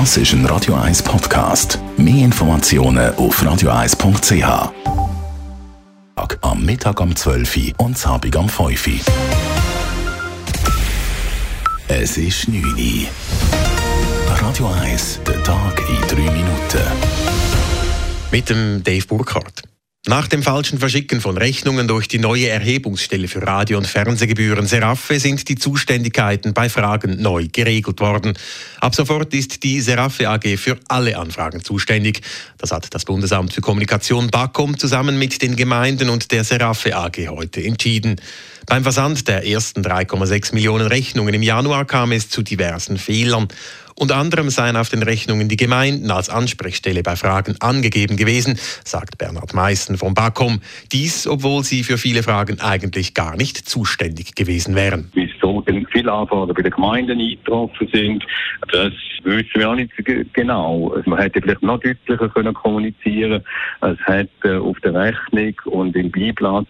[0.00, 1.78] Das ist ein Radio 1 Podcast.
[1.96, 4.72] Mehr Informationen auf radio1.ch.
[6.40, 8.94] Am Mittag um 12 Uhr und Abend um 5 Uhr.
[11.86, 13.06] Es ist 9 Uhr.
[14.40, 16.82] Radio 1, der Tag in 3 Minuten.
[18.32, 19.62] Mit dem Dave Burkhardt.
[20.06, 25.18] Nach dem falschen Verschicken von Rechnungen durch die neue Erhebungsstelle für Radio- und Fernsehgebühren Seraffe
[25.18, 28.36] sind die Zuständigkeiten bei Fragen neu geregelt worden.
[28.80, 32.20] Ab sofort ist die Seraffe AG für alle Anfragen zuständig.
[32.58, 37.28] Das hat das Bundesamt für Kommunikation BAKOM zusammen mit den Gemeinden und der Seraffe AG
[37.30, 38.20] heute entschieden.
[38.66, 43.48] Beim Versand der ersten 3,6 Millionen Rechnungen im Januar kam es zu diversen Fehlern.
[43.96, 49.18] Unter anderem seien auf den Rechnungen die Gemeinden als Ansprechstelle bei Fragen angegeben gewesen, sagt
[49.18, 50.60] Bernhard Meissen vom BAKOM.
[50.92, 55.12] Dies, obwohl sie für viele Fragen eigentlich gar nicht zuständig gewesen wären.
[55.54, 58.24] Wieso denn viele Anfragen bei den Gemeinden eingetroffen sind,
[58.72, 59.92] das wissen wir auch nicht
[60.32, 60.94] genau.
[61.06, 63.42] Man hätte vielleicht noch deutlicher können kommunizieren
[63.80, 66.66] Es hätte auf der Rechnung und im Beiblatt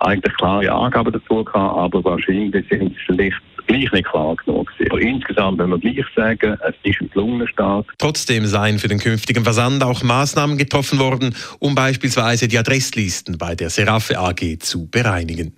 [0.00, 4.98] eigentlich klare Angaben dazu gehabt, aber wahrscheinlich sind es vielleicht gleich nicht klar genug gewesen.
[4.98, 7.86] Insgesamt wenn wir gleich sagen, es ist ein gelungener Start.
[7.98, 13.54] Trotzdem seien für den künftigen Versand auch Maßnahmen getroffen worden, um beispielsweise die Adresslisten bei
[13.54, 15.56] der Seraphe AG zu bereinigen.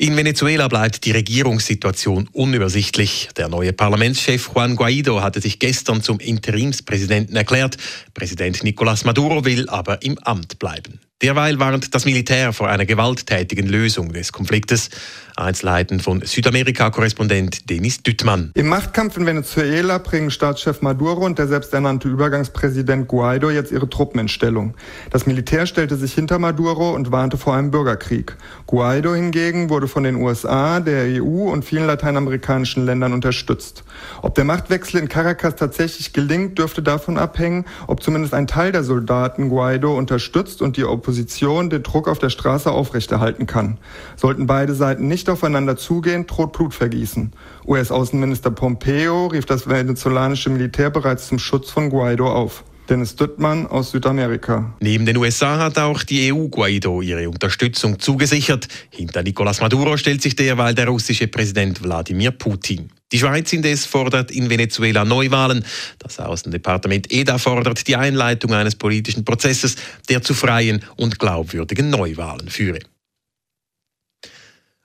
[0.00, 3.30] In Venezuela bleibt die Regierungssituation unübersichtlich.
[3.36, 7.76] Der neue Parlamentschef Juan Guaido hatte sich gestern zum Interimspräsidenten erklärt.
[8.14, 11.00] Präsident Nicolás Maduro will aber im Amt bleiben.
[11.20, 14.88] Derweil warnt das Militär vor einer gewalttätigen Lösung des Konfliktes.
[15.34, 18.52] Einzelheiten von Südamerika-Korrespondent Denis Düttmann.
[18.54, 24.20] Im Machtkampf in Venezuela bringen Staatschef Maduro und der selbsternannte Übergangspräsident Guaido jetzt ihre Truppen
[24.20, 24.74] in Stellung.
[25.10, 28.36] Das Militär stellte sich hinter Maduro und warnte vor einem Bürgerkrieg.
[28.66, 33.84] Guaido hingegen wurde von den USA, der EU und vielen lateinamerikanischen Ländern unterstützt.
[34.22, 38.84] Ob der Machtwechsel in Caracas tatsächlich gelingt, dürfte davon abhängen, ob zumindest ein Teil der
[38.84, 43.78] Soldaten Guaido unterstützt und die Opposition den Druck auf der Straße aufrechterhalten kann.
[44.16, 47.32] Sollten beide Seiten nicht aufeinander zugehen, droht Blutvergießen.
[47.66, 52.64] US-Außenminister Pompeo rief das venezolanische Militär bereits zum Schutz von Guaido auf.
[52.88, 54.74] Dennis Düttmann aus Südamerika.
[54.80, 58.66] Neben den USA hat auch die EU Guaido ihre Unterstützung zugesichert.
[58.90, 62.90] Hinter Nicolás Maduro stellt sich derweil der russische Präsident Wladimir Putin.
[63.12, 65.64] Die Schweiz indes fordert in Venezuela Neuwahlen.
[65.98, 69.76] Das Außendepartement EDA fordert die Einleitung eines politischen Prozesses,
[70.08, 72.80] der zu freien und glaubwürdigen Neuwahlen führe.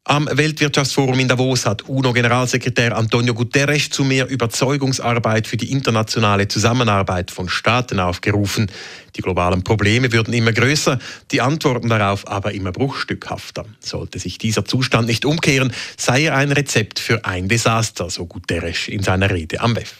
[0.05, 7.31] Am Weltwirtschaftsforum in Davos hat UNO-Generalsekretär Antonio Guterres zu mehr Überzeugungsarbeit für die internationale Zusammenarbeit
[7.31, 8.69] von Staaten aufgerufen.
[9.15, 10.99] Die globalen Probleme würden immer größer,
[11.31, 13.63] die Antworten darauf aber immer bruchstückhafter.
[13.79, 18.89] Sollte sich dieser Zustand nicht umkehren, sei er ein Rezept für ein Desaster, so Guterres
[18.89, 19.95] in seiner Rede am WEF.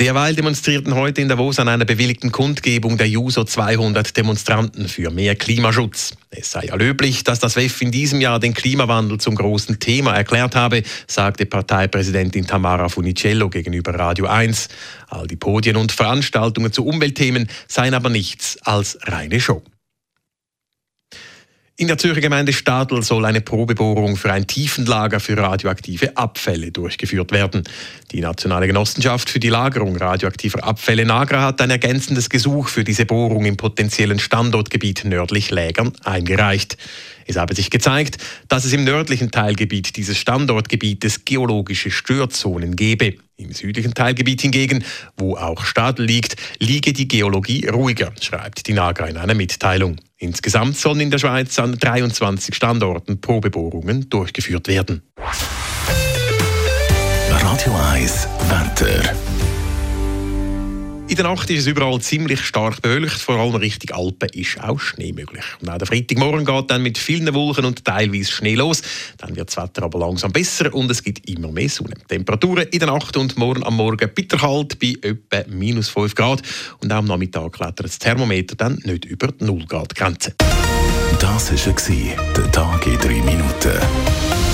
[0.00, 5.36] Derweil demonstrierten heute in Davos an einer bewilligten Kundgebung der JUSO 200 Demonstranten für mehr
[5.36, 6.14] Klimaschutz.
[6.30, 10.16] Es sei ja löblich, dass das WEF in diesem Jahr den Klimawandel zum großen Thema
[10.16, 14.68] erklärt habe, sagte Parteipräsidentin Tamara Funicello gegenüber Radio 1.
[15.10, 19.62] All die Podien und Veranstaltungen zu Umweltthemen seien aber nichts als reine Show.
[21.76, 27.32] In der Zürcher Gemeinde Stadl soll eine Probebohrung für ein Tiefenlager für radioaktive Abfälle durchgeführt
[27.32, 27.64] werden.
[28.12, 33.06] Die Nationale Genossenschaft für die Lagerung radioaktiver Abfälle NAGRA hat ein ergänzendes Gesuch für diese
[33.06, 36.76] Bohrung im potenziellen Standortgebiet nördlich Lägern eingereicht.
[37.26, 43.16] Es habe sich gezeigt, dass es im nördlichen Teilgebiet dieses Standortgebietes geologische Störzonen gebe.
[43.36, 44.84] Im südlichen Teilgebiet hingegen,
[45.16, 49.96] wo auch Stadl liegt, liege die Geologie ruhiger, schreibt die NAGRA in einer Mitteilung.
[50.24, 55.02] Insgesamt sollen in der Schweiz an 23 Standorten Probebohrungen durchgeführt werden.
[57.28, 59.33] Radio 1 Wetter.
[61.14, 64.80] In der Nacht ist es überall ziemlich stark bewölkt, vor allem Richtung Alpen ist auch
[64.80, 65.44] Schnee möglich.
[65.60, 68.82] Und auch der Freitagmorgen geht dann mit vielen Wolken und teilweise Schnee los.
[69.18, 71.94] Dann wird das Wetter aber langsam besser und es gibt immer mehr Sonne.
[72.08, 76.42] Temperaturen in der Nacht und morgen am Morgen bitterkalt bei etwa minus 5 Grad.
[76.80, 80.34] Und auch am Nachmittag klettert das Thermometer dann nicht über die 0 Grad Grenze.
[81.20, 84.53] Das war der Tag in 3 Minuten.